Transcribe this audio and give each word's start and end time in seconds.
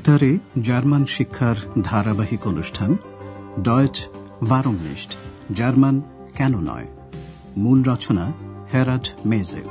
বেতারে 0.00 0.38
জার্মান 0.62 1.04
শিক্ষার 1.04 1.56
ধারাবাহিক 1.82 2.46
অনুষ্ঠান 2.46 2.96
ডয়েচ 3.62 4.08
ভারমনিস্ট 4.48 5.16
জার্মান 5.52 6.00
কেন 6.34 6.60
নয়? 6.60 6.86
মূল 7.56 7.82
রচনা 7.82 8.32
হেরাড 8.74 9.08
মেজে। 9.26 9.62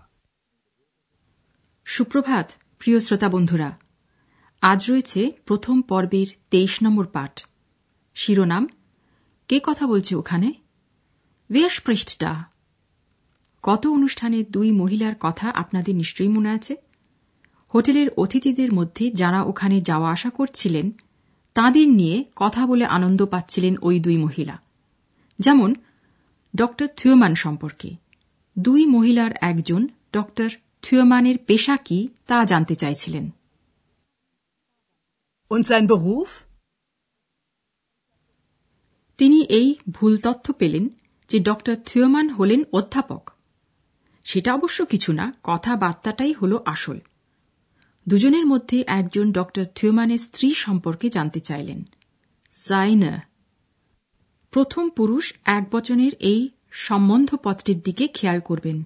সুপ্রভাত 1.84 2.53
প্রিয় 2.78 3.01
শ্রোতা 3.01 3.28
বন্ধুরা। 3.28 3.78
আজ 4.61 4.91
রয়েছে 4.91 5.33
প্রথম 5.47 5.83
পর্বের 5.83 6.27
তেইশ 6.51 6.83
নম্বর 6.83 7.06
পাঠ। 7.06 7.45
শিরোনাম 8.14 8.69
কে 9.51 9.61
কথা 9.63 9.87
বলছে 9.87 10.15
ওখানে? 10.15 10.53
ডা 12.21 12.45
কত 13.63 13.87
অনুষ্ঠানে 13.87 14.45
দুই 14.51 14.73
মহিলার 14.73 15.15
কথা 15.21 15.51
আপনাদের 15.51 15.95
নিশ্চয়ই 15.95 16.29
মনে 16.29 16.51
আছে? 16.51 16.77
হোটেলের 17.75 18.11
অতিথিদের 18.11 18.73
মধ্যে 18.73 19.11
যারা 19.11 19.43
ওখানে 19.43 19.81
যাওয়া 19.81 20.13
আসা 20.13 20.31
করছিলেন, 20.31 20.91
তাঁদের 21.55 21.89
নিয়ে 21.89 22.25
কথা 22.37 22.67
বলে 22.67 22.85
আনন্দ 22.85 23.27
পাচ্ছিলেন 23.27 23.77
ওই 23.83 24.01
দুই 24.01 24.17
মহিলা। 24.17 24.59
যেমন 25.39 25.75
ড 26.57 26.67
থিওমান 26.97 27.35
সম্পর্কে। 27.35 27.97
দুই 28.59 28.87
মহিলার 28.87 29.31
একজন 29.41 29.89
ড 30.12 30.19
থিওমানের 30.83 31.39
পেশা 31.39 31.77
কি 31.77 32.09
তা 32.27 32.45
জানতে 32.45 32.75
চাইছিলেন। 32.75 33.31
Und 35.51 35.62
sein 35.62 35.89
Beruf? 35.89 36.50
তিনি 39.21 39.43
এই 39.43 39.75
ভুল 39.91 40.19
তথ্য 40.19 40.53
পেলেন 40.53 40.89
যে 41.29 41.39
ড 41.39 41.49
থিওমান 41.87 42.29
হলেন 42.29 42.63
অধ্যাপক। 42.73 43.31
সেটা 44.25 44.55
অবশ্য 44.55 44.87
কিছু 44.87 45.13
না 45.13 45.33
কথাবার্তাটাই 45.43 46.33
হল 46.33 46.59
আসল। 46.65 46.99
দুজনের 48.09 48.47
মধ্যে 48.47 48.85
একজন 48.87 49.33
ড 49.33 49.39
থিওমানের 49.75 50.19
স্ত্রী 50.19 50.55
সম্পর্কে 50.55 51.09
জানতে 51.09 51.41
চাইলেন। 51.41 51.83
জাইনা 52.69 53.23
প্রথম 54.51 54.89
পুরুষ 54.89 55.35
এক 55.45 55.69
বচনের 55.71 56.13
এই 56.21 56.48
সম্বন্ধপত্রের 56.71 57.81
দিকে 57.81 58.09
খেয়াল 58.09 58.41
করবেন। 58.41 58.83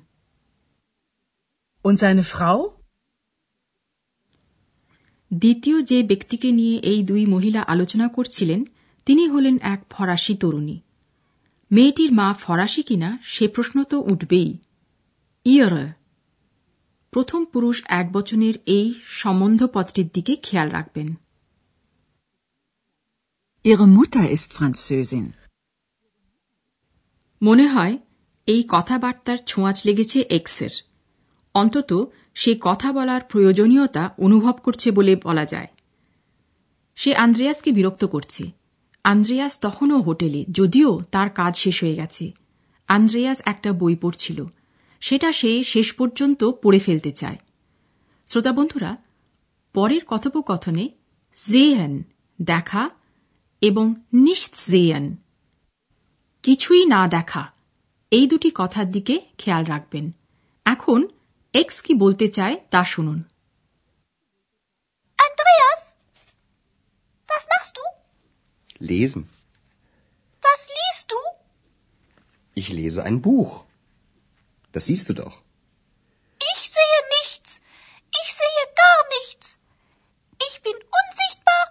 দ্বিতীয় 5.34 5.82
যে 5.82 6.02
ব্যক্তিকে 6.02 6.52
নিয়ে 6.52 6.78
এই 6.78 7.02
দুই 7.02 7.26
মহিলা 7.26 7.60
আলোচনা 7.62 8.08
করছিলেন 8.08 8.64
তিনি 9.06 9.28
হলেন 9.28 9.58
এক 9.62 9.86
ফরাসি 9.90 10.34
তরুণী। 10.34 10.80
মেয়েটির 11.72 12.12
মা 12.12 12.34
ফরাসি 12.34 12.82
কিনা 12.82 13.18
সে 13.22 13.48
প্রশ্ন 13.48 13.84
তো 13.84 14.00
উঠবেই। 14.00 14.58
ইয়র। 15.44 15.92
প্রথম 17.10 17.44
পুরুষ 17.44 17.82
এক 17.84 18.12
বচনের 18.12 18.54
এই 18.66 18.94
সম্বন্ধপত্রের 19.04 20.06
দিকে 20.14 20.36
খেয়াল 20.36 20.70
রাখবেন। 20.70 21.14
Ihre 23.64 23.98
Mutter 23.98 24.28
ist 24.28 24.52
Französin. 24.52 25.24
মনে 27.42 27.66
হয় 27.66 27.98
এই 28.46 28.64
কথাবার্তার 28.68 29.38
ছোঁয়াচ 29.46 29.86
লেগেছে 29.86 30.20
এক্সের। 30.20 30.70
অন্তত 31.54 32.12
সে 32.34 32.56
কথা 32.60 32.92
বলার 32.92 33.20
প্রয়োজনীয়তা 33.20 34.14
অনুভব 34.18 34.52
করছে 34.52 34.90
বলে 34.90 35.16
বলা 35.16 35.44
যায়। 35.44 35.66
সে 36.96 37.14
আন্দ্রেয়াসকে 37.14 37.72
বিরক্ত 37.72 38.04
করছে। 38.04 38.63
আন্দ্রেয়াস 39.04 39.60
তখনও 39.60 40.00
হোটেলে, 40.00 40.44
যদিও 40.50 41.00
তার 41.12 41.30
কাজ 41.30 41.56
শেষ 41.56 41.82
হয়ে 41.82 41.94
গেছে। 41.94 42.32
আন্দ্রেয়াস 42.88 43.42
একটা 43.44 43.72
বই 43.72 43.96
পড়ছিল। 43.96 44.44
সেটা 45.00 45.32
সে 45.32 45.64
শেষ 45.64 45.92
পর্যন্ত 45.92 46.44
পড়ে 46.44 46.78
ফেলতে 46.78 47.12
চায়। 47.12 47.36
শ্রোতা 48.26 48.52
বন্ধুরা, 48.52 48.96
পরের 49.74 50.04
কথোপকথনে 50.04 50.88
জেয়েন 51.46 52.02
দেখা 52.42 52.90
এবং 53.60 53.94
নিশ্চ 54.12 54.70
জেয়েন। 54.70 55.16
কিছুই 56.42 56.86
না 56.86 57.08
দেখা। 57.08 57.52
এই 58.10 58.26
দুটি 58.26 58.50
কথার 58.54 58.90
দিকে 58.90 59.20
খেয়াল 59.38 59.64
রাখবেন। 59.64 60.10
এখন 60.64 61.06
এক্স 61.52 61.82
কি 61.82 61.94
বলতে 61.94 62.28
চায় 62.28 62.56
তা 62.70 62.84
শুনুন। 62.84 63.22
Lesen. 68.89 69.23
Was 70.47 70.61
liest 70.77 71.11
du? 71.11 71.19
Ich 72.61 72.69
lese 72.69 73.03
ein 73.03 73.21
Buch. 73.21 73.51
Das 74.73 74.85
siehst 74.85 75.09
du 75.09 75.13
doch. 75.13 75.35
Ich 76.53 76.61
sehe 76.77 77.01
nichts. 77.17 77.49
Ich 78.21 78.29
sehe 78.39 78.63
gar 78.83 79.01
nichts. 79.17 79.59
Ich 80.47 80.55
bin 80.65 80.77
unsichtbar 81.01 81.63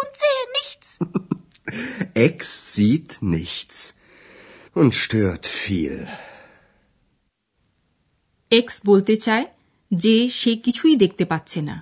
und 0.00 0.10
sehe 0.22 0.44
nichts. 0.58 0.88
Ex 2.14 2.38
sieht 2.74 3.10
nichts 3.36 3.94
und 4.74 4.94
stört 4.94 5.44
viel. 5.46 5.96
X 8.50 8.76
বলতে 8.84 9.14
চায় 9.16 9.46
যে 10.02 10.16
সে 10.40 10.52
কিছুই 10.64 10.94
দেখতে 10.96 11.24
পাচ্ছে 11.24 11.60
না 11.62 11.76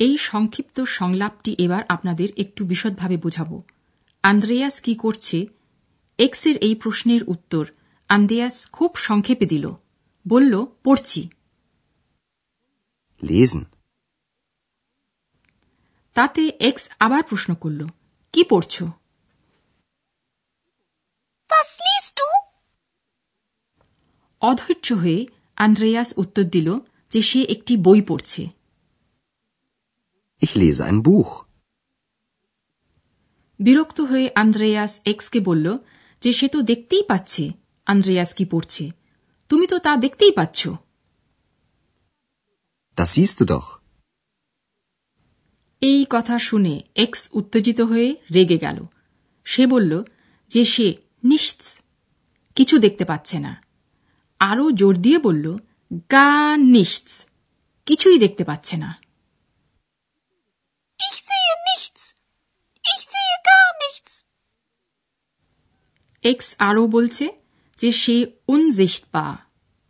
এই 0.00 0.18
সংক্ষিপ্ত 0.18 0.80
সংলাপটি 0.80 1.56
এবার 1.58 1.84
আপনাদের 1.88 2.28
একটু 2.36 2.66
বিশদভাবে 2.66 3.16
বোঝাব। 3.16 3.62
আন্দ্রেয়াস 4.22 4.80
কি 4.80 4.94
করছে? 4.94 5.46
এক্সের 6.18 6.56
এই 6.56 6.74
প্রশ্নের 6.74 7.20
উত্তর 7.24 7.66
আন্দ্রেয়াস 8.08 8.70
খুব 8.70 8.96
সংক্ষেপে 8.96 9.46
দিল। 9.46 9.70
বলল 10.28 10.66
পড়ছি। 10.84 11.28
Lesen. 13.22 13.64
তাতে 16.14 16.52
এক্স 16.60 16.90
আবার 16.98 17.22
প্রশ্ন 17.22 17.54
করল 17.54 17.86
কি 18.32 18.44
পড়ছ? 18.44 18.82
Was 21.50 21.78
liest 21.78 22.18
du? 22.18 22.26
অধৈর্য 24.40 24.92
হয়ে 24.92 25.26
আন্দ্রেয়াস 25.56 26.14
উত্তর 26.16 26.42
দিল 26.42 26.78
যে 27.10 27.22
সে 27.22 27.42
একটি 27.42 27.76
বই 27.76 28.02
পড়ছে। 28.02 28.59
Ich 30.42 30.52
lese 30.54 30.84
ein 30.90 31.02
Buch. 31.02 31.30
বিরক্ত 33.60 34.00
হয়ে 34.00 34.30
আন্দ্রেয়াস 34.34 35.00
এক্সকে 35.06 35.40
বলল 35.40 35.78
যে 36.20 36.32
সে 36.32 36.48
তো 36.48 36.62
দেখতেই 36.62 37.02
পাচ্ছে। 37.02 37.50
আন্দ্রেয়াস 37.86 38.34
কি 38.34 38.44
পড়ছে? 38.44 38.90
তুমি 39.48 39.66
তো 39.66 39.78
তা 39.78 39.96
দেখতেই 39.96 40.32
পাচ্ছ। 40.32 40.68
Das 42.98 43.10
siehst 43.16 43.38
du 43.40 43.44
doch. 43.50 43.66
এই 45.80 46.06
কথা 46.10 46.38
শুনে 46.38 46.82
এক্স 46.96 47.28
উত্তেজিত 47.32 47.80
হয়ে 47.80 48.16
রেগে 48.34 48.58
গেল। 48.58 48.86
সে 49.44 49.66
বলল 49.66 50.02
যে 50.48 50.64
সে 50.64 50.96
নিশ্চ 51.24 51.80
কিছু 52.54 52.78
দেখতে 52.78 53.04
পাচ্ছে 53.04 53.38
না। 53.38 53.62
আরও 54.38 54.70
জোর 54.70 54.96
দিয়ে 54.96 55.18
বলল 55.18 55.56
গা 56.10 56.56
নিশ্চ 56.56 57.24
কিছুই 57.86 58.18
দেখতে 58.18 58.44
পাচ্ছে 58.44 58.76
না 58.76 59.00
Ich 61.00 61.20
sehe 61.28 61.52
nichts. 61.70 62.02
Ich 62.84 63.02
sehe 63.12 63.36
gar 63.48 63.68
nichts. 63.84 64.12
X 66.22 66.56
আরও 66.58 66.86
বলছে 66.86 67.28
যে 67.78 67.92
সে 67.92 68.26
উনসিchtবা 68.48 69.38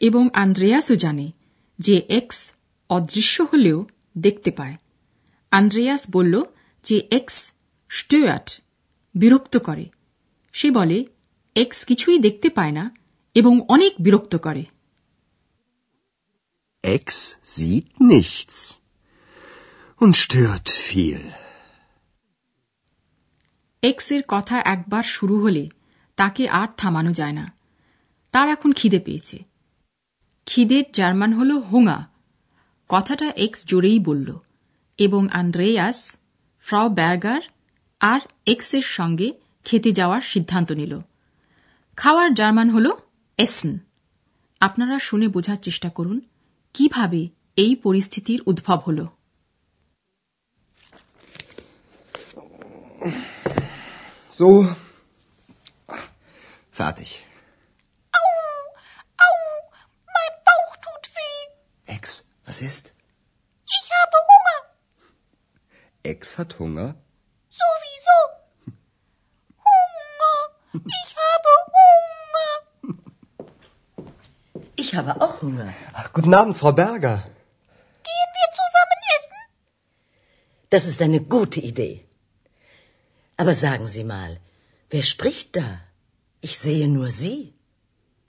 এবং 0.00 0.28
আন্দ্রেয়াসও 0.34 0.94
জানে 0.94 1.32
যে 1.78 2.02
এক্স 2.08 2.52
অদৃশ্য 2.90 3.42
হলেও 3.42 3.86
দেখতে 4.18 4.50
পায়। 4.50 4.76
আন্দ্রেয়াস 5.50 6.06
বলল 6.10 6.44
যে 6.84 7.08
এক্স 7.10 7.52
স্টুয়ার্ট 7.90 8.60
বিরক্ত 9.14 9.56
করে। 9.56 9.86
সে 10.52 10.70
বলে 10.70 11.04
এক্স 11.54 11.84
কিছুই 11.84 12.18
দেখতে 12.18 12.48
পায় 12.48 12.70
না 12.70 12.90
এবং 13.34 13.60
অনেক 13.68 13.94
বিরক্ত 14.00 14.36
করে। 14.36 14.64
Ex 16.84 17.06
sieht 17.46 18.10
nichts 18.10 18.52
und 20.00 20.14
stört 20.14 20.68
viel. 20.68 21.18
X 23.82 24.12
কথা 24.28 24.60
একবার 24.60 25.02
শুরু 25.02 25.42
হলে 25.42 25.68
তাকে 26.16 26.48
আর 26.48 26.68
থামানো 26.76 27.12
যায় 27.12 27.32
না। 27.32 27.52
তার 28.32 28.48
এখন 28.48 28.72
খিদে 28.72 28.98
পেয়েছে। 28.98 29.44
খিদের 30.46 30.84
জার্মান 30.92 31.32
হল 31.32 31.50
হোঙা 31.50 32.06
কথাটা 32.88 33.26
এক্স 33.26 33.66
জোরেই 33.66 33.98
বলল 33.98 34.38
এবং 34.98 35.28
আন্দ্রেয়াস 35.28 36.16
ফ্রাও 36.60 36.88
ব্যার্গার 36.88 37.42
আর 38.00 38.20
এক্সের 38.46 38.82
সঙ্গে 38.82 39.32
খেতে 39.64 39.92
যাওয়ার 39.92 40.20
সিদ্ধান্ত 40.20 40.72
নিল। 40.72 41.00
খাওয়ার 41.96 42.34
জার্মান 42.34 42.70
হল 42.70 42.90
এসন। 43.38 43.78
আপনারা 44.60 44.98
শুনে 44.98 45.28
বোঝার 45.28 45.56
চেষ্টা 45.56 45.90
করুন। 45.90 46.20
কিভাবে 46.75 47.21
এই 47.55 47.73
পরিস্থিতির 47.75 48.39
উদ্ভব 48.45 48.79
হল 48.87 48.99
So. 54.39 54.47
Fertig. 56.71 57.11
Au, 58.11 58.25
au, 59.25 59.35
mein 60.15 60.33
Bauch 60.47 60.75
tut 60.83 61.03
weh. 61.15 61.93
Ex, 61.95 62.03
was 62.45 62.61
ist? 62.61 62.93
Ich 63.77 63.87
habe 63.99 64.17
Hunger. 64.31 64.59
Ex 66.03 66.37
hat 66.37 66.59
Hunger? 66.59 66.95
Sowieso. 67.49 68.17
Hunger. 69.67 70.37
Ich 70.73 71.08
Ich 74.89 74.89
habe 74.95 75.21
auch 75.21 75.41
Hunger. 75.41 75.69
Ach, 75.93 76.07
guten 76.13 76.33
Abend, 76.33 76.55
Frau 76.57 76.71
Berger. 76.71 77.17
Gehen 78.09 78.31
wir 78.39 78.49
zusammen 78.61 78.99
essen? 79.15 79.39
Das 80.73 80.83
ist 80.91 81.01
eine 81.01 81.21
gute 81.35 81.59
Idee. 81.71 81.95
Aber 83.37 83.55
sagen 83.55 83.87
Sie 83.87 84.03
mal, 84.03 84.31
wer 84.91 85.03
spricht 85.03 85.55
da? 85.55 85.67
Ich 86.41 86.59
sehe 86.59 86.87
nur 86.87 87.09
Sie. 87.11 87.53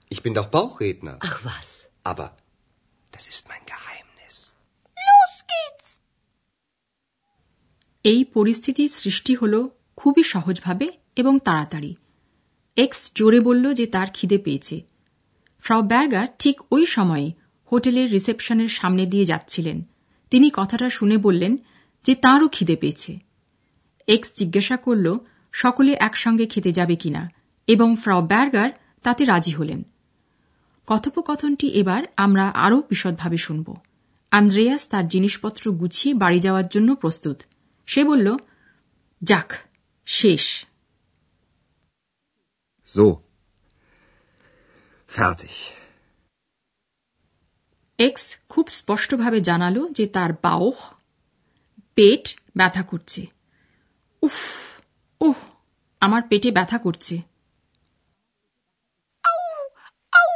Ich 0.09 0.23
bin 0.23 0.33
doch 0.33 0.47
Bauchredner. 0.47 1.15
Ach 1.19 1.37
was. 1.45 1.69
Aber 2.03 2.27
das 3.13 3.23
ist 3.27 3.43
mein 3.51 3.63
Geheimnis. 3.73 4.37
Los 5.07 5.33
geht's. 5.51 5.87
এই 8.11 8.21
পরিস্থিতির 8.35 8.91
সৃষ্টি 9.01 9.33
হল 9.35 9.53
খুবই 9.95 10.23
সহজভাবে 10.33 10.87
এবং 11.15 11.33
তাড়াতাড়ি 11.39 11.91
x 12.77 13.01
জোরে 13.17 13.39
বলল 13.39 13.65
যে 13.73 13.85
তার 13.87 14.09
খিদে 14.13 14.37
পেয়েছে 14.37 14.75
ফ্রাও 15.62 15.82
ব্যার্গার 15.82 16.28
ঠিক 16.38 16.60
ওই 16.70 16.86
সময়ে 16.86 17.32
হোটেলের 17.72 18.10
রিসেপশনের 18.10 18.68
সামনে 18.68 19.06
দিয়ে 19.06 19.24
যাচ্ছিলেন। 19.24 19.82
তিনি 20.30 20.50
কথাটা 20.52 20.90
শুনে 20.90 21.16
বললেন 21.16 21.56
যে 22.06 22.14
তাঁরও 22.14 22.48
খিদে 22.48 22.76
পেয়েছে। 22.76 23.18
এক্স 24.06 24.34
জিজ্ঞাসা 24.36 24.76
করল, 24.76 25.18
সকলে 25.52 25.92
একসঙ্গে 25.92 26.46
খেতে 26.46 26.72
যাবে 26.72 26.96
কিনা? 26.96 27.30
এবং 27.66 27.96
ফ্রাও 27.96 28.26
ব্যার্গার 28.26 28.70
তাতে 29.02 29.24
রাজি 29.24 29.50
হলেন। 29.50 29.82
কথোপকথনটি 30.86 31.68
এবার 31.68 32.04
আমরা 32.16 32.48
আরও 32.48 32.80
বিশদভাবে 32.80 33.36
শুনব। 33.36 33.76
আন্দ্রেয়াস 34.30 34.88
তার 34.88 35.08
জিনিসপত্র 35.08 35.72
গুছিয়ে 35.72 36.14
বাড়ি 36.14 36.40
যাওয়ার 36.40 36.68
জন্য 36.68 36.94
প্রস্তুত। 36.94 37.42
সে 37.86 38.04
বলল, 38.04 38.36
যাক, 39.22 39.52
শেষ। 40.06 40.66
So. 42.96 43.14
Fertig. 45.12 45.56
এক্স 47.98 48.24
খুব 48.48 48.66
স্পষ্টভাবে 48.78 49.38
জানালো 49.40 49.82
যে 49.96 50.04
তার 50.06 50.30
বাউহ 50.44 50.76
পেট 51.98 52.24
ব্যথা 52.56 52.82
করছে 52.90 53.22
উফ 54.22 54.38
উহ 55.20 55.38
আমার 56.02 56.22
পেটে 56.30 56.50
ব্যথা 56.58 56.78
করছে 56.78 57.14
Au, 59.24 59.40
au, 60.12 60.30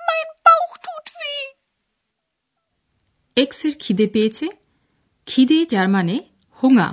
mein 0.00 0.28
Bauch 0.46 0.74
tut 0.84 1.06
weh. 1.18 1.44
এক্সের 3.36 3.74
খিদে 3.80 4.06
পেয়েছে 4.14 4.46
খিদে 5.28 5.58
যার 5.72 5.88
মানে 5.88 6.14
হোঙা 6.58 6.88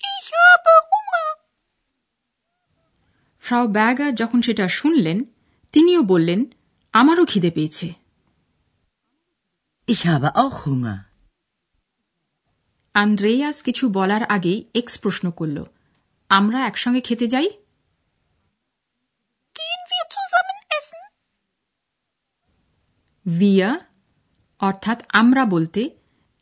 Ich 0.00 0.28
habe 0.38 0.72
Hunger. 0.90 1.28
ফ্রাও 3.50 3.66
ব্যাগার 3.68 4.14
যখন 4.14 4.40
সেটা 4.40 4.68
শুনলেন 4.68 5.18
তিনিও 5.72 6.02
বললেন 6.02 6.40
আমারও 6.92 7.24
খিদে 7.26 7.50
পেয়েছে 7.50 7.88
Ich 9.88 10.02
habe 10.06 10.28
auch 10.34 10.56
Hunger. 10.64 10.98
Andreas 12.94 13.62
কিছু 13.62 13.88
বলার 13.88 14.22
আগেই 14.22 14.58
এক্স 14.74 14.94
প্রশ্ন 14.98 15.30
করল 15.30 15.58
আমরা 16.30 16.58
একসঙ্গে 16.66 17.00
খেতে 17.00 17.26
যাই? 17.26 17.48
ভিয়া 23.26 23.70
অর্থাৎ 24.60 24.98
আমরা 25.12 25.44
বলতে 25.44 25.90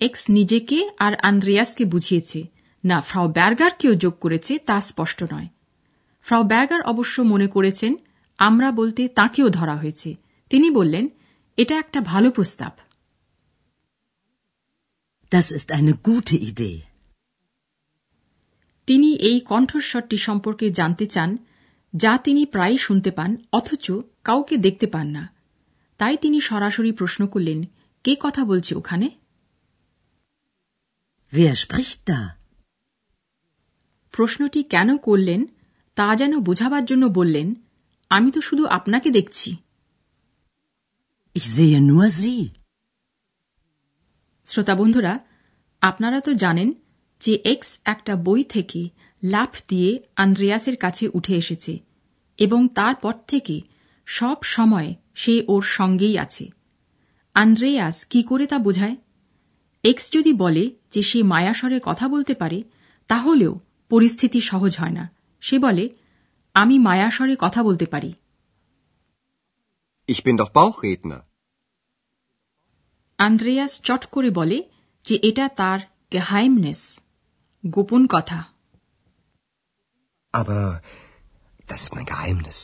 এক্স 0.01 0.23
নিজেকে 0.31 0.79
আর 0.99 1.13
আন্দ্রেয়াসকে 1.23 1.85
বুঝিয়েছে 1.85 2.41
না 2.85 3.01
ফ্রাও 3.01 3.27
ব্যার্গারকেও 3.29 3.95
যোগ 3.95 4.15
করেছে 4.21 4.53
তা 4.59 4.81
স্পষ্ট 4.81 5.23
নয় 5.23 5.49
ফ্রাও 6.29 6.45
ব্যাগার 6.45 6.83
অবশ্য 6.83 7.23
মনে 7.23 7.47
করেছেন 7.47 7.95
আমরা 8.39 8.73
বলতে 8.73 9.09
তাকেও 9.09 9.49
ধরা 9.49 9.77
হয়েছে 9.77 10.15
তিনি 10.51 10.71
বললেন 10.71 11.09
এটা 11.57 11.75
একটা 11.79 12.01
ভালো 12.01 12.31
প্রস্তাব 12.31 12.73
Das 15.33 15.53
ist 15.53 15.71
eine 15.71 15.93
gute 16.09 16.37
Idee. 16.37 16.79
তিনি 18.87 19.15
এই 19.15 19.41
কণ্ঠস্বরটি 19.41 20.19
সম্পর্কে 20.19 20.71
জানতে 20.71 21.07
চান 21.07 21.39
যা 21.97 22.19
তিনি 22.19 22.47
প্রায় 22.47 22.77
শুনতে 22.77 23.11
পান 23.11 23.37
অথচ 23.53 23.93
কাউকে 24.25 24.57
দেখতে 24.57 24.87
পান 24.87 25.07
না 25.07 25.35
তাই 25.99 26.17
তিনি 26.17 26.41
সরাসরি 26.41 26.93
প্রশ্ন 26.93 27.27
করলেন 27.27 27.65
কে 28.05 28.17
কথা 28.21 28.45
বলছে 28.45 28.75
ওখানে? 28.75 29.09
প্রশ্নটি 34.13 34.63
কেন 34.63 34.97
করলেন 34.97 35.47
তা 35.99 36.17
যেন 36.17 36.41
বোঝাবার 36.41 36.85
জন্য 36.85 37.07
বললেন 37.07 37.55
আমি 38.11 38.31
তো 38.31 38.41
শুধু 38.41 38.67
আপনাকে 38.67 39.11
দেখছি। 39.11 39.57
শ্রোতা 44.47 44.75
বন্ধুরা 44.75 45.19
আপনারা 45.81 46.21
তো 46.21 46.35
জানেন 46.35 46.73
যে 47.21 47.41
এক্স 47.45 47.79
একটা 47.85 48.17
বই 48.17 48.45
থেকে 48.45 48.89
লাফ 49.25 49.63
দিয়ে 49.69 50.03
আন্দ্রেয়াসের 50.17 50.77
কাছে 50.77 51.09
উঠে 51.15 51.35
এসেছে 51.37 51.79
এবং 52.39 52.69
তারপর 52.69 53.13
থেকে 53.29 53.61
সব 54.07 54.43
সময় 54.43 54.95
সে 55.15 55.45
ওর 55.49 55.63
সঙ্গেই 55.63 56.19
আছে। 56.19 56.49
আন্দ্রেয়াস 57.35 58.05
কি 58.05 58.23
করে 58.23 58.47
তা 58.47 58.59
বোঝায়? 58.59 58.97
এক্স 59.85 60.13
যদি 60.13 60.33
বলে 60.33 60.71
যে 60.91 61.03
সে 61.03 61.23
মায়াস্বরে 61.23 61.81
কথা 61.83 62.09
বলতে 62.09 62.35
পারে 62.35 62.63
তাহলেও 63.07 63.61
পরিস্থিতি 63.89 64.41
সহজ 64.41 64.77
হয় 64.77 64.91
না। 64.91 65.18
সে 65.43 65.57
বলে 65.59 65.85
আমি 66.55 66.77
মায়াস্বরে 66.79 67.35
কথা 67.37 67.61
বলতে 67.63 67.87
পারি 67.87 68.11
Ich 70.09 70.21
bin 70.23 70.37
doch 70.37 70.51
Bauchredner. 70.53 71.21
Andreas 73.19 73.73
চট 73.83 74.03
করে 74.07 74.31
বলে 74.31 74.59
যে 75.05 75.15
এটা 75.23 75.47
তার 75.57 75.81
গেহাইমনেস 76.13 76.83
গোপন 77.65 78.03
কথা 78.07 78.39
Aber 80.35 80.65
das 81.69 81.81
ist 81.85 81.93
mein 81.97 82.09
Geheimnis. 82.13 82.59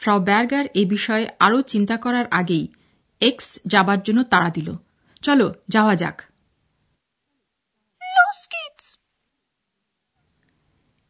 Frau 0.00 0.18
Berger 0.20 0.66
এ 0.74 0.82
বিষয়ে 0.88 1.26
আরও 1.40 1.58
চিন্তা 1.62 1.96
করার 1.96 2.26
আগেই 2.30 2.64
এক্স 3.22 3.46
যাবার 3.66 4.00
জন্য 4.02 4.20
তাড়া 4.24 4.50
দিল 4.50 4.68
চলো 5.22 5.46
যাওয়া 5.68 5.94
যাক 5.96 6.16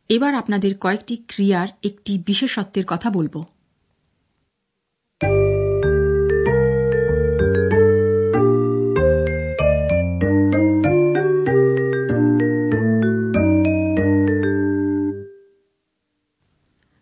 এবার 0.09 0.35
আপনাদের 0.35 0.79
কয়েকটি 0.79 1.17
ক্রিয়ার 1.29 1.69
একটি 1.83 2.19
বিশেষত্বের 2.19 2.85
কথা 2.87 3.11
বলব। 3.11 3.45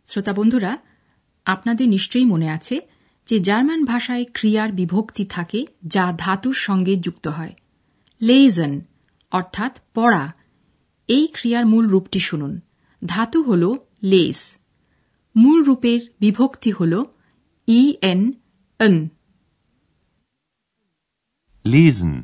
শ্রোতা 0.07 0.33
বন্ধুরা, 0.33 0.79
আপনাদের 1.45 1.89
নিশ্চয়ই 1.89 2.25
মনে 2.25 2.51
আছে 2.51 2.81
যে 3.27 3.39
জার্মান 3.39 3.85
ভাষায় 3.85 4.25
ক্রিয়ার 4.35 4.73
বিভক্তি 4.73 5.25
থাকে 5.25 5.67
যা 5.85 6.13
ধাতুর 6.19 6.55
সঙ্গে 6.55 6.97
যুক্ত 6.97 7.29
হয়। 7.29 7.55
লেইজন 8.21 8.81
অর্থাৎ 9.31 9.79
পড়া, 9.95 10.33
এই 11.09 11.27
ক্রিয়ার 11.33 11.67
মূল 11.67 11.89
রূপটি 11.89 12.21
শুনুন। 12.21 12.61
ধাতু 13.07 13.43
হল 13.43 13.77
লেস। 14.03 14.57
মূল 15.37 15.65
রূপের 15.65 16.01
বিভক্তি 16.21 16.71
হল 16.71 17.05
E 17.69 17.97
N 18.03 18.33
N 18.79 19.09
Lesen. 21.65 22.15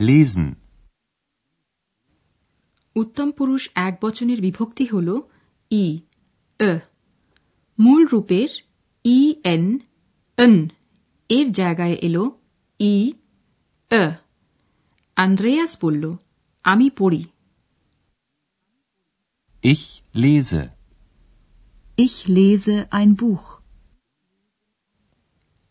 Lesen. 0.00 0.54
উত্তম 2.96 3.30
পুরুষ 3.30 3.70
এক 3.74 3.98
বচনের 4.02 4.40
বিভক্তি 4.40 4.84
হল 4.84 5.20
ই 5.70 5.98
এ 6.58 6.78
মূল 7.78 8.06
রূপের 8.06 8.48
ই 9.04 9.34
এন 9.44 9.78
এন 10.36 10.68
এর 11.28 11.52
জায়গায় 11.52 11.92
এলো 11.92 12.40
ই 12.80 13.12
এ 13.90 14.10
আন্দ্রেয়াস 15.16 15.78
বলল 15.82 16.16
আমি 16.62 16.90
পড়ি। 16.90 17.24
Ich 19.64 20.02
lese. 20.14 20.62
Ich 21.98 22.14
lese 22.28 22.76
ein 22.92 23.10
Buch. 23.16 23.44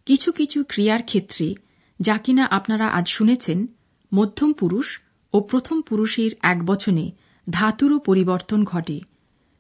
কিছু 0.07 0.29
কিছু 0.31 0.59
ক্রিয়ার 0.69 1.01
ক্ষেত্রে 1.03 1.47
যা 1.99 2.15
কিনা 2.23 2.43
আপনারা 2.57 2.87
আজ 2.99 3.05
শুনেছেন 3.17 3.59
মধ্যম 4.11 4.51
পুরুষ 4.59 4.87
ও 5.33 5.37
প্রথম 5.49 5.77
পুরুষের 5.81 6.31
এক 6.51 6.59
বচনে 6.65 7.05
ধাতুরও 7.47 7.97
পরিবর্তন 7.99 8.59
ঘটে 8.63 8.97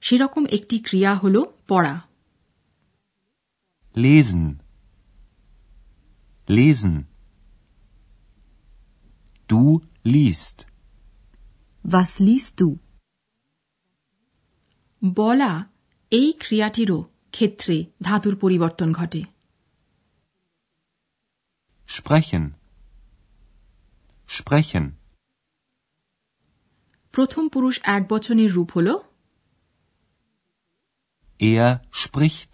সেরকম 0.03 0.43
একটি 0.57 0.75
ক্রিয়া 0.87 1.13
হল 1.15 1.35
পড়া 1.67 1.95
Lesen. 3.95 4.45
Lesen. 6.47 6.95
Du 9.49 9.61
liest. 10.05 10.57
Was 11.85 12.11
liest 12.19 12.53
du? 12.59 12.69
বলা 15.03 15.51
এই 16.11 16.29
ক্রিয়াটিরও 16.39 16.99
ক্ষেত্রে 17.31 17.75
ধাতুর 18.01 18.35
পরিবর্তন 18.35 18.89
ঘটে 18.93 19.21
Sprechen. 21.89 22.45
Sprechen. 24.29 24.85
প্রথম 27.13 27.43
পুরুষ 27.47 27.75
এক 27.95 28.03
বচনের 28.09 28.51
রূপ 28.53 28.69
হল 28.75 28.89
Er 31.39 31.71
spricht. 31.93 32.53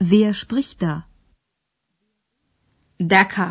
Wer 0.00 0.32
spricht 0.34 0.76
da? 0.80 0.94
দেখা 3.00 3.48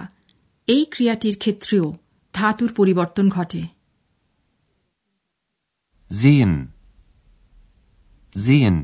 এই 0.67 0.83
ক্রিয়াটির 0.86 1.36
ক্ষেত্রেও 1.38 1.86
ধাতুর 2.33 2.71
পরিবর্তন 2.74 3.25
ঘটে 3.29 3.62
Sehen. 6.12 6.53
Sehen. 8.35 8.77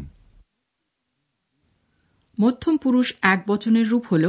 মধ্যম 2.39 2.75
পুরুষ 2.77 3.08
এক 3.22 3.39
বচনের 3.48 3.89
রূপ 3.89 4.06
হল 4.12 4.25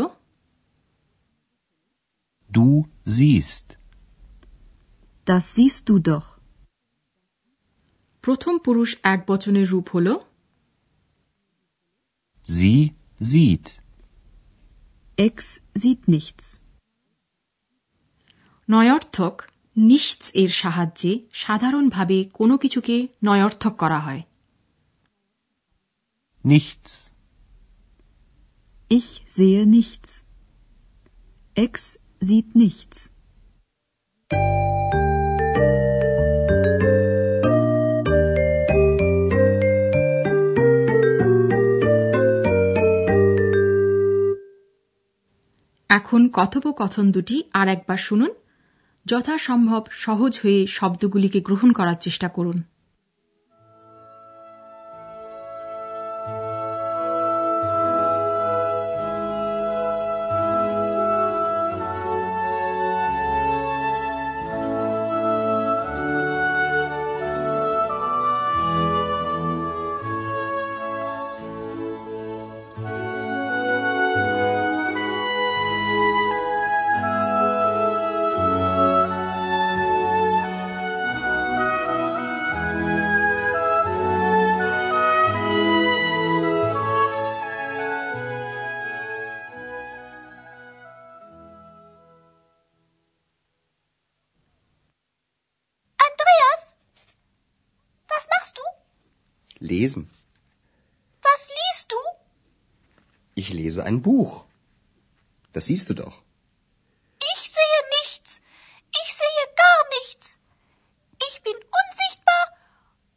Du 2.50 2.68
siehst. 3.06 3.68
Das 5.26 5.44
siehst 5.54 5.84
du 5.88 5.94
doch. 6.08 6.26
প্রথম 8.24 8.58
পুরুষ 8.58 8.90
এক 9.02 9.20
বচনের 9.26 9.66
রূপ 9.70 9.86
হল 9.94 10.08
Sie 12.46 12.78
sieht. 13.20 13.66
Ex 15.18 15.36
sieht 15.78 16.02
nichts. 16.08 16.44
নয়ার্থক 18.68 19.34
নিশ্চ 19.76 20.22
এর 20.34 20.48
সাহায্যে 20.48 21.12
সাধারণভাবে 21.32 22.18
কোনো 22.32 22.54
কিছুকে 22.58 22.96
নয়ার্থক 23.24 23.74
করা 23.76 23.98
হয় 23.98 24.22
Nichts. 26.48 27.12
Ich 28.90 29.08
sehe 29.26 29.66
nichts. 29.66 30.26
Ex 31.56 31.74
sieht 32.20 32.54
nichts. 32.54 32.96
এখন 45.90 46.28
কথোপকথন 46.32 47.10
দুটি 47.10 47.36
আর 47.52 47.68
একবার 47.68 47.96
শুনুন 47.98 48.30
যথাসম্ভব 49.06 49.82
সহজ 49.90 50.38
হয়ে 50.42 50.66
শব্দগুলিকে 50.66 51.40
গ্রহণ 51.40 51.72
করার 51.72 51.98
চেষ্টা 52.00 52.28
করুন 52.28 52.58
Lesen. 99.77 100.09
Was 101.23 101.41
liest 101.57 101.91
du? 101.91 101.99
Ich 103.35 103.49
lese 103.53 103.83
ein 103.83 104.01
Buch. 104.01 104.45
Das 105.53 105.65
siehst 105.65 105.89
du 105.89 105.93
doch. 105.93 106.21
Ich 107.33 107.41
sehe 107.57 107.81
nichts. 107.97 108.41
Ich 109.01 109.09
sehe 109.21 109.43
gar 109.63 109.81
nichts. 109.97 110.39
Ich 111.29 111.35
bin 111.43 111.57
unsichtbar 111.81 112.43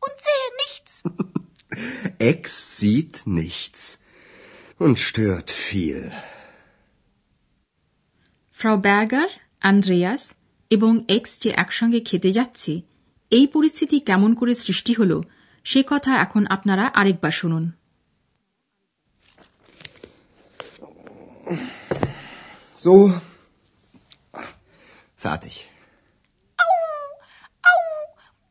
und 0.05 0.15
sehe 0.29 0.49
nichts. 0.63 0.93
Ex 2.19 2.79
sieht 2.79 3.27
nichts 3.27 3.99
und 4.79 4.97
stört 4.99 5.51
viel. 5.51 6.01
ফ্রাউ 8.59 8.77
Berger 8.81 9.31
Andreas 9.61 10.23
এবং 10.71 10.93
x 11.17 11.33
যে 11.43 11.51
একসঙ্গে 11.63 12.01
খেতে 12.01 12.31
যাচ্ছে 12.33 12.73
এই 13.31 13.47
পরিস্থিতি 13.47 13.97
কেমন 14.01 14.31
করে 14.35 14.55
সৃষ্টি 14.65 14.93
হল 14.95 15.13
সে 15.65 15.81
কথা 15.87 16.13
এখন 16.25 16.43
আপনারা 16.47 16.85
আরেকবার 17.01 17.33
শুনুন 17.33 17.65
So. 22.77 22.93
Fertig. 25.17 25.57
Au, 26.63 26.73
au, 27.71 27.81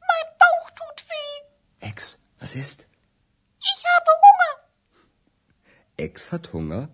mein 0.09 0.27
Bauch 0.41 0.69
tut 0.77 0.99
weh. 1.09 1.87
Ex, 1.89 1.97
was 2.39 2.55
ist? 2.55 2.79
Ich 3.59 3.81
habe 3.93 4.11
Hunger. 4.23 4.53
Ex 5.97 6.31
hat 6.31 6.45
Hunger? 6.53 6.89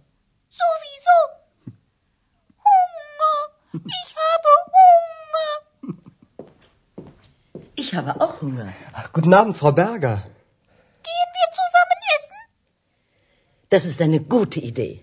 Sowieso. 0.50 1.18
Hunger. 2.68 3.36
Ich 3.74 4.12
habe 4.24 4.50
Hunger. 4.58 4.65
Ich 7.86 7.90
habe 7.98 8.12
auch 8.22 8.36
Hunger. 8.42 8.70
Ach, 9.00 9.08
guten 9.16 9.34
Abend, 9.34 9.56
Frau 9.62 9.72
Berger. 9.72 10.16
Gehen 11.10 11.32
wir 11.38 11.50
zusammen 11.60 12.00
essen? 12.16 12.40
Das 13.74 13.84
ist 13.92 14.00
eine 14.02 14.20
gute 14.36 14.60
Idee. 14.72 14.96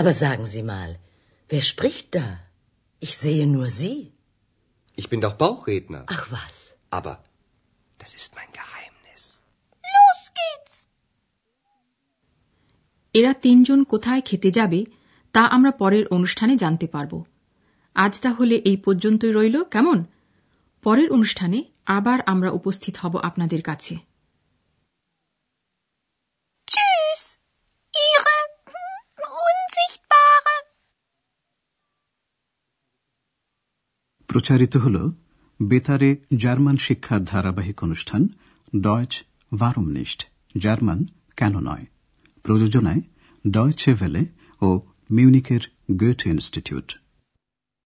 Aber 0.00 0.12
sagen 0.24 0.46
Sie 0.46 0.64
mal, 0.74 0.90
wer 1.50 1.62
spricht 1.62 2.14
da? 2.14 2.26
Ich 3.06 3.12
sehe 3.24 3.46
nur 3.46 3.68
Sie. 3.80 4.12
Ich 5.00 5.08
bin 5.12 5.20
doch 5.20 5.34
Bauchredner. 5.34 6.02
Ach 6.16 6.24
was. 6.36 6.54
Aber 6.90 7.14
das 8.00 8.10
ist 8.18 8.30
mein 8.38 8.50
Geheimnis. 8.58 9.22
Los 9.94 10.22
geht's. 10.38 10.76
এরা 13.18 13.32
তিনজন 13.44 13.80
কোথায় 13.92 14.22
খেতে 14.28 14.50
যাবে 14.58 14.80
তা 15.34 15.42
আমরা 15.56 15.72
পরের 15.80 16.04
অনুষ্ঠানে 16.16 16.54
জানতে 16.62 16.86
পারব 16.94 17.12
আজ 18.04 18.12
তাহলে 18.24 18.56
এই 18.70 18.78
পর্যন্তই 18.86 19.32
রইল 19.38 19.56
কেমন 19.74 19.98
পরের 20.85 21.09
অনুষ্ঠানে 21.11 21.59
আবার 21.87 22.19
আমরা 22.27 22.49
উপস্থিত 22.51 22.95
হব 22.97 23.13
আপনাদের 23.19 23.61
কাছে 23.61 23.93
Tschüss. 26.67 27.21
Ihre 27.93 28.37
Unsichtbare. 29.43 30.57
প্রচারিত 34.29 34.73
হল 34.77 34.95
বেতারে 35.59 36.09
জার্মান 36.37 36.77
শিক্ষার 36.77 37.21
ধারাবাহিক 37.25 37.77
অনুষ্ঠান 37.83 38.21
ডয়েচ 38.77 39.13
ভারমনিষ্ঠ 39.51 40.19
জার্মান 40.55 40.99
কেন 41.37 41.53
নয় 41.59 41.85
প্রযোজনায় 42.45 43.01
ডয়চে 43.45 43.91
ভেলে 43.93 44.23
ও 44.61 44.69
মিউনিকের 45.09 45.63
গোয়েট 45.91 46.21
ইনস্টিটিউট 46.27 46.87